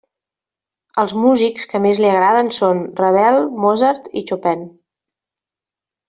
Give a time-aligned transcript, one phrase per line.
[1.03, 4.65] Els músics que més li agraden són Ravel, Mozart i Chopin.